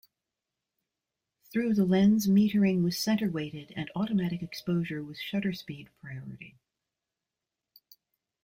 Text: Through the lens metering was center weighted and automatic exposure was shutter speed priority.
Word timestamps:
Through 1.51 1.75
the 1.75 1.85
lens 1.85 2.25
metering 2.25 2.83
was 2.83 2.97
center 2.97 3.29
weighted 3.29 3.71
and 3.75 3.91
automatic 3.95 4.41
exposure 4.41 5.03
was 5.03 5.19
shutter 5.19 5.53
speed 5.53 5.91
priority. 6.01 6.55